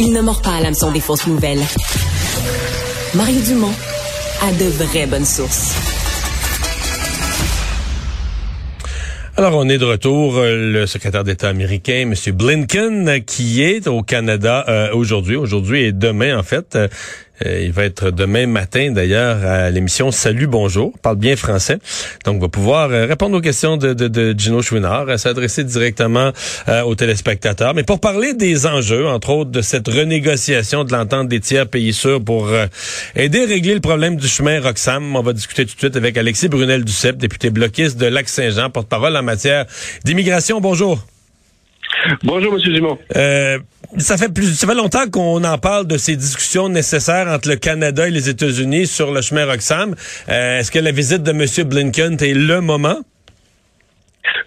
[0.00, 1.62] Il ne mord pas à l'hameçon des fausses nouvelles.
[3.14, 3.72] Mario Dumont
[4.42, 5.72] a de vraies bonnes sources.
[9.36, 10.36] Alors, on est de retour.
[10.36, 12.14] Euh, Le secrétaire d'État américain, M.
[12.32, 16.76] Blinken, qui est au Canada euh, aujourd'hui, aujourd'hui et demain, en fait.
[17.44, 20.92] Euh, il va être demain matin, d'ailleurs, à l'émission Salut, bonjour.
[21.02, 21.78] Parle bien français.
[22.24, 26.32] Donc, va pouvoir répondre aux questions de, de, de Gino Chouinard, s'adresser directement
[26.84, 27.74] aux téléspectateurs.
[27.74, 31.92] Mais pour parler des enjeux, entre autres, de cette renégociation de l'entente des tiers pays
[31.92, 32.48] sûrs pour
[33.14, 36.16] aider à régler le problème du chemin Roxham, on va discuter tout de suite avec
[36.16, 39.66] Alexis Brunel-Duceppe, député bloquiste de Lac-Saint-Jean, porte-parole en matière
[40.04, 40.60] d'immigration.
[40.60, 41.04] Bonjour.
[42.22, 42.72] Bonjour, M.
[42.72, 42.98] Dumont.
[43.16, 43.58] Euh,
[43.98, 47.56] ça fait plus, ça fait longtemps qu'on en parle de ces discussions nécessaires entre le
[47.56, 49.94] Canada et les États-Unis sur le chemin Roxham.
[50.28, 51.68] Euh, Est-ce que la visite de M.
[51.68, 52.98] Blinken est le moment?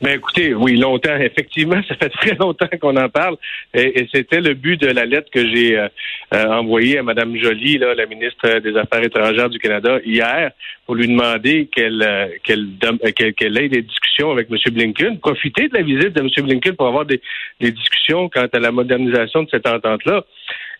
[0.00, 3.36] Ben écoutez, oui, longtemps, effectivement, ça fait très longtemps qu'on en parle,
[3.74, 5.88] et, et c'était le but de la lettre que j'ai euh,
[6.34, 10.50] euh, envoyée à Mme Joly, la ministre des Affaires étrangères du Canada, hier,
[10.84, 12.68] pour lui demander qu'elle euh, qu'elle
[13.14, 14.56] qu'elle qu'elle ait des discussions avec M.
[14.72, 16.28] Blinken, profiter de la visite de M.
[16.46, 17.20] Blinken pour avoir des,
[17.60, 20.24] des discussions quant à la modernisation de cette entente-là.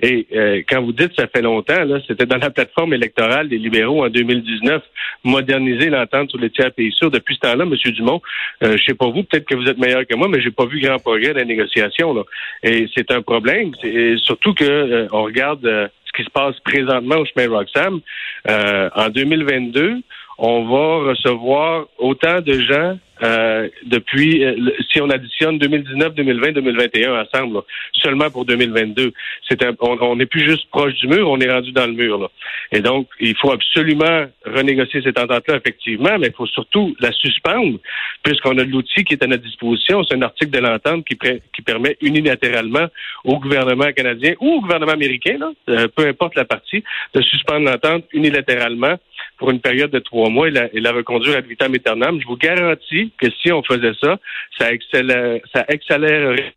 [0.00, 3.58] Et euh, quand vous dites ça fait longtemps, là, c'était dans la plateforme électorale des
[3.58, 4.82] libéraux en 2019,
[5.24, 7.10] moderniser l'entente sur les tiers pays sûrs.
[7.10, 7.92] Depuis ce temps-là, M.
[7.92, 8.20] Dumont,
[8.62, 10.66] euh, je sais pas vous, peut-être que vous êtes meilleur que moi, mais j'ai pas
[10.66, 12.12] vu grand progrès dans la négociation.
[12.12, 12.22] Là.
[12.62, 16.58] Et c'est un problème, et surtout que euh, on regarde euh, ce qui se passe
[16.60, 18.00] présentement au chemin Roxham.
[18.48, 20.00] Euh, en 2022,
[20.38, 24.56] on va recevoir autant de gens euh, depuis, euh,
[24.90, 27.60] si on additionne 2019, 2020, 2021 ensemble, là,
[27.92, 29.12] seulement pour 2022.
[29.48, 32.18] C'est on n'est plus juste proche du mur, on est rendu dans le mur.
[32.18, 32.28] Là.
[32.72, 37.78] Et donc, il faut absolument renégocier cette entente-là, effectivement, mais il faut surtout la suspendre,
[38.22, 40.02] puisqu'on a l'outil qui est à notre disposition.
[40.04, 42.86] C'est un article de l'entente qui, qui permet unilatéralement
[43.24, 46.82] au gouvernement canadien ou au gouvernement américain, là, euh, peu importe la partie,
[47.14, 48.96] de suspendre l'entente unilatéralement
[49.44, 52.18] pour une période de trois mois et la, et la reconduire à vitam aeternam.
[52.18, 54.18] Je vous garantis que si on faisait ça,
[54.56, 56.54] ça accélère, ça accélérerait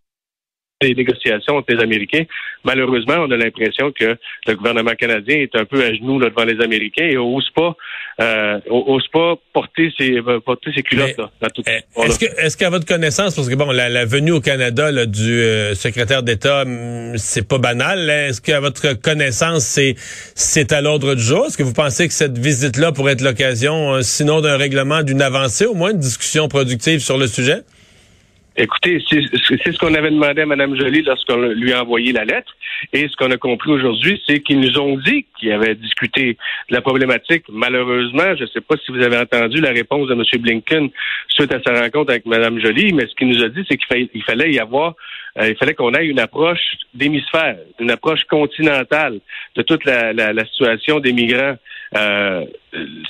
[0.82, 2.24] les négociations entre les Américains.
[2.64, 4.16] Malheureusement, on a l'impression que
[4.46, 7.76] le gouvernement canadien est un peu à genoux là, devant les Américains et n'ose pas,
[8.22, 12.70] euh, ose pas porter ses, porter ses culottes là, dans tout Est-ce que, est-ce qu'à
[12.70, 16.64] votre connaissance, parce que bon, la, la venue au Canada là, du euh, secrétaire d'État,
[17.16, 18.10] c'est pas banal.
[18.10, 21.48] Est-ce qu'à votre connaissance, c'est c'est à l'ordre du jour?
[21.48, 25.24] Est-ce que vous pensez que cette visite-là pourrait être l'occasion, euh, sinon d'un règlement, d'une
[25.24, 27.64] avancée, au moins une discussion productive sur le sujet?
[28.60, 32.56] Écoutez, c'est ce qu'on avait demandé à Mme Joly lorsqu'on lui a envoyé la lettre.
[32.92, 36.38] Et ce qu'on a compris aujourd'hui, c'est qu'ils nous ont dit qu'ils avaient discuté
[36.70, 37.44] de la problématique.
[37.50, 40.24] Malheureusement, je ne sais pas si vous avez entendu la réponse de M.
[40.42, 40.90] Blinken
[41.30, 44.24] suite à sa rencontre avec Mme Joly, mais ce qu'il nous a dit, c'est qu'il
[44.24, 44.96] fallait y avoir
[45.40, 49.20] il fallait qu'on ait une approche d'hémisphère, une approche continentale
[49.56, 51.56] de toute la, la, la situation des migrants.
[51.96, 52.46] Euh,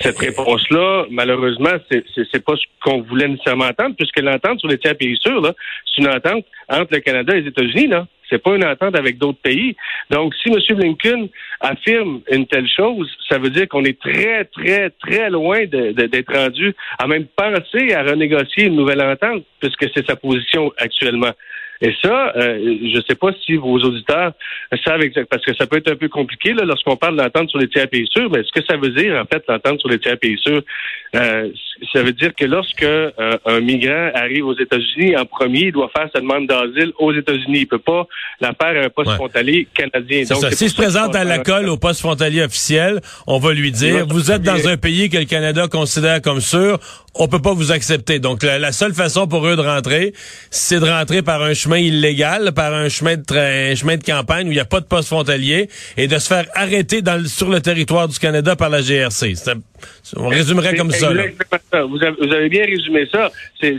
[0.01, 4.77] cette réponse-là, malheureusement, c'est, c'est, pas ce qu'on voulait nécessairement entendre, puisque l'entente sur les
[4.77, 5.53] tiers pays sûrs, là,
[5.85, 8.07] c'est une entente entre le Canada et les États-Unis, là.
[8.29, 9.75] C'est pas une entente avec d'autres pays.
[10.09, 10.59] Donc, si M.
[10.75, 11.29] Blinken
[11.61, 16.73] affirme une telle chose, ça veut dire qu'on est très, très, très loin d'être rendu
[16.99, 21.31] à même penser à renégocier une nouvelle entente, puisque c'est sa position actuellement.
[21.81, 24.33] Et ça, euh, je ne sais pas si vos auditeurs
[24.83, 27.59] savent exactement, parce que ça peut être un peu compliqué là, lorsqu'on parle d'entente sur
[27.59, 29.99] les tiers pays sûrs, mais ce que ça veut dire, en fait, l'entente sur les
[29.99, 30.61] tiers pays sûrs,
[31.15, 31.49] euh,
[31.93, 33.11] ça veut dire que lorsque euh,
[33.45, 37.59] un migrant arrive aux États-Unis, en premier, il doit faire sa demande d'asile aux États-Unis.
[37.59, 38.07] Il peut pas
[38.41, 40.23] la faire à un poste frontalier canadien.
[40.25, 40.51] C'est ça.
[40.51, 44.31] S'il se présente à la colle au poste frontalier officiel, on va lui dire, vous
[44.31, 46.79] êtes dans un pays que le Canada considère comme sûr,
[47.19, 48.19] on peut pas vous accepter.
[48.19, 50.13] Donc, la, la seule façon pour eux de rentrer,
[50.51, 53.97] c'est de rentrer par un chemin chemin illégal, par un chemin de train, un chemin
[53.97, 55.67] de campagne où il n'y a pas de poste frontalier,
[55.97, 59.33] et de se faire arrêter dans sur le territoire du Canada par la GRC.
[60.15, 62.03] On résumerait comme ça, Vous,
[62.33, 63.31] avez, bien résumé ça.
[63.59, 63.77] C'est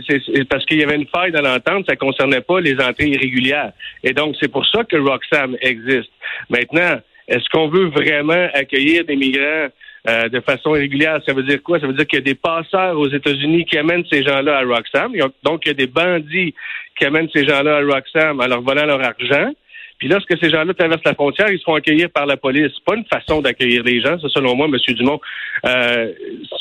[0.49, 3.71] parce qu'il y avait une faille dans l'entente, ça concernait pas les entrées irrégulières.
[4.03, 6.11] Et donc, c'est pour ça que Roxham existe.
[6.49, 9.69] Maintenant, est-ce qu'on veut vraiment accueillir des migrants
[10.07, 11.19] euh, de façon irrégulière?
[11.25, 11.79] Ça veut dire quoi?
[11.79, 14.63] Ça veut dire qu'il y a des passeurs aux États-Unis qui amènent ces gens-là à
[14.63, 15.13] Roxham.
[15.43, 16.53] Donc, il y a des bandits
[16.97, 19.51] qui amènent ces gens-là à Roxham en leur volant leur argent.
[19.99, 22.71] Puis lorsque ces gens-là traversent la frontière, ils se font accueillir par la police.
[22.73, 24.95] C'est pas une façon d'accueillir les gens, ça, selon moi, M.
[24.95, 25.19] Dumont.
[25.65, 26.13] Euh,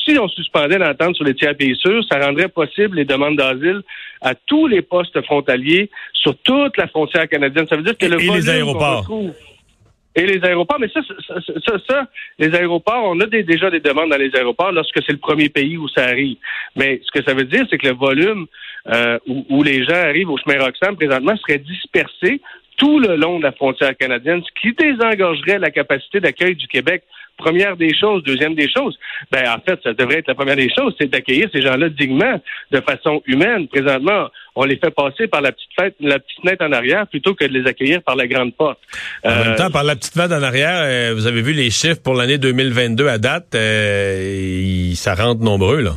[0.05, 3.83] si on suspendait l'entente sur les tiers pays sûrs, ça rendrait possible les demandes d'asile
[4.21, 7.67] à tous les postes frontaliers sur toute la frontière canadienne.
[7.69, 9.09] Ça veut dire que le et les aéroports.
[10.19, 12.09] Et les aéroports, mais ça, ça, ça,
[12.41, 15.77] les aéroports, on a déjà des demandes dans les aéroports lorsque c'est le premier pays
[15.77, 16.39] où ça arrive.
[16.75, 18.47] Mais ce que ça veut dire, c'est que le volume
[18.89, 22.41] euh, où, les gens arrivent au chemin Roxham présentement serait dispersé
[22.77, 27.05] tout le long de la frontière canadienne, ce qui désengorgerait la capacité d'accueil du Québec.
[27.39, 28.99] Première des choses, deuxième des choses,
[29.31, 32.41] ben en fait, ça devrait être la première des choses, c'est d'accueillir ces gens-là dignement,
[32.73, 33.69] de façon humaine.
[33.69, 34.27] Présentement,
[34.57, 37.45] on les fait passer par la petite fête, la petite fenêtre en arrière plutôt que
[37.45, 38.81] de les accueillir par la grande porte.
[39.25, 41.71] En même euh, temps, par la petite fenêtre en arrière, euh, vous avez vu les
[41.71, 45.93] chiffres pour l'année 2022 à date, euh, ça rentre nombreux là.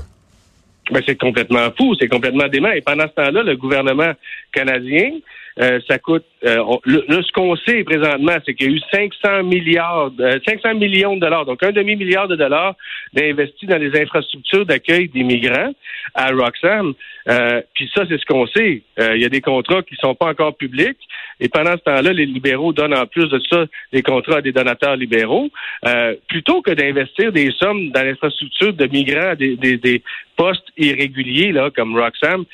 [0.92, 2.72] Ben, c'est complètement fou, c'est complètement dément.
[2.72, 4.12] Et pendant ce temps-là, le gouvernement
[4.52, 5.12] canadien
[5.60, 6.24] euh, ça coûte.
[6.46, 10.12] Euh, ce qu'on sait présentement, c'est qu'il y a eu 500 milliards,
[10.48, 12.76] 500 euh, millions de dollars, donc un demi milliard de dollars
[13.14, 15.72] d'investis dans les infrastructures d'accueil des migrants
[16.16, 16.94] à Roxham.
[17.76, 18.82] Puis ça, c'est ce qu'on sait.
[18.98, 20.98] Il y a des contrats qui sont pas encore publics.
[21.40, 24.52] Et pendant ce temps-là, les libéraux donnent en plus de ça des contrats à des
[24.52, 25.50] donateurs libéraux,
[26.28, 30.02] plutôt que d'investir des sommes dans l'infrastructure de migrants, des, des, des
[30.36, 32.46] postes irréguliers là, comme Roxham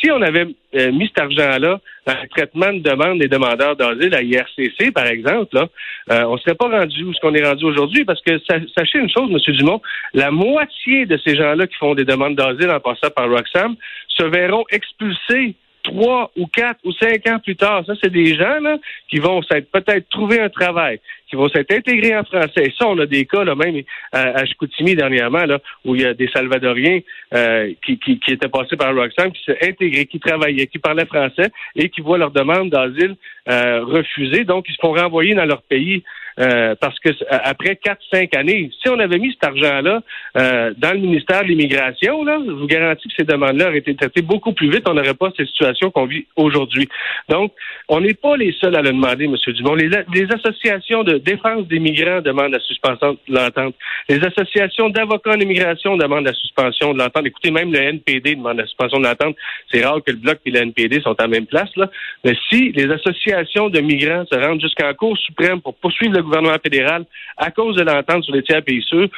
[0.00, 4.14] si on avait euh, mis cet argent-là dans le traitement de demandes des demandeurs d'asile
[4.14, 5.68] à IRCC, par exemple, là,
[6.10, 8.38] euh, on ne serait pas rendu où ce qu'on est rendu aujourd'hui, parce que
[8.76, 9.54] sachez une chose, M.
[9.54, 9.80] Dumont,
[10.14, 13.76] la moitié de ces gens-là qui font des demandes d'asile en passant par Roxham
[14.08, 17.84] se verront expulsés trois ou quatre ou cinq ans plus tard.
[17.86, 21.72] Ça, c'est des gens là, qui vont s'être peut-être trouver un travail, qui vont s'être
[21.72, 22.72] intégrés en français.
[22.78, 23.82] Ça, on a des cas là, même
[24.12, 27.00] à, à Chicoutimi dernièrement, là, où il y a des Salvadoriens
[27.34, 31.06] euh, qui, qui, qui, étaient passés par Roxham, qui s'est intégrés, qui travaillaient, qui parlaient
[31.06, 33.16] français et qui voient leur demande d'asile
[33.48, 34.44] euh, refusée.
[34.44, 36.02] Donc, ils se font renvoyer dans leur pays
[36.40, 40.02] euh, parce que après quatre, cinq années, si on avait mis cet argent-là
[40.38, 43.94] euh, dans le ministère de l'Immigration, là, je vous garantis que ces demandes-là auraient été
[43.94, 44.88] traitées beaucoup plus vite.
[44.88, 45.48] On n'aurait pas cette
[45.90, 46.88] qu'on vit aujourd'hui.
[47.28, 47.52] Donc,
[47.88, 49.36] on n'est pas les seuls à le demander, M.
[49.54, 49.74] Dumont.
[49.74, 53.74] Les, les associations de défense des migrants demandent la suspension de l'entente.
[54.08, 57.26] Les associations d'avocats en immigration demandent la suspension de l'entente.
[57.26, 59.36] Écoutez, même le NPD demande la suspension de l'entente.
[59.70, 61.90] C'est rare que le Bloc et le NPD sont à la même place, là.
[62.24, 66.56] Mais si les associations de migrants se rendent jusqu'en Cour suprême pour poursuivre le gouvernement
[66.62, 67.04] fédéral
[67.36, 69.08] à cause de l'entente sur les tiers pays sûrs.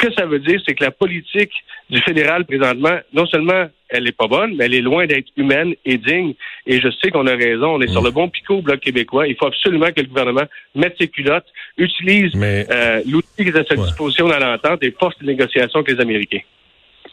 [0.00, 1.52] Que ça veut dire, c'est que la politique
[1.90, 5.74] du fédéral présentement, non seulement elle n'est pas bonne, mais elle est loin d'être humaine
[5.84, 6.34] et digne.
[6.66, 7.74] Et je sais qu'on a raison.
[7.74, 9.26] On est sur le bon picot au Bloc québécois.
[9.26, 10.44] Il faut absolument que le gouvernement
[10.74, 15.16] mette ses culottes, utilise euh, l'outil qui est à sa disposition dans l'entente et force
[15.20, 16.40] les négociations avec les Américains.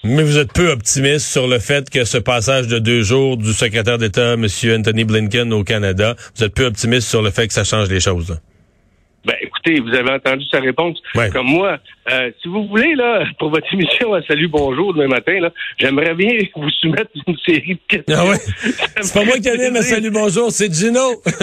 [0.04, 3.52] Mais vous êtes peu optimiste sur le fait que ce passage de deux jours du
[3.52, 4.46] secrétaire d'État, M.
[4.78, 8.00] Anthony Blinken, au Canada, vous êtes peu optimiste sur le fait que ça change les
[8.00, 8.40] choses.
[9.68, 10.98] Ben, écoutez, vous avez entendu sa réponse.
[11.34, 11.78] Comme moi,
[12.12, 16.14] euh, si vous voulez, là, pour votre émission à Salut Bonjour demain matin, là, j'aimerais
[16.14, 18.16] bien vous soumettre une série de questions.
[18.18, 18.38] Ah ouais?
[19.02, 21.00] C'est pas moi qui anime à Salut Bonjour, c'est Gino.
[21.10, 21.34] ouais,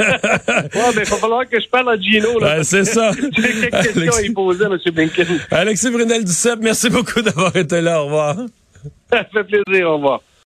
[0.00, 2.56] ben, il va falloir que je parle à Gino, là.
[2.56, 3.10] Ben, c'est ça.
[3.14, 4.78] Tu quelques questions à y poser à M.
[4.92, 5.26] Blinken.
[5.50, 8.02] Alexis Brunel Duceppe, merci beaucoup d'avoir été là.
[8.02, 8.36] Au revoir.
[9.10, 9.90] Ça fait plaisir.
[9.90, 10.20] Au revoir.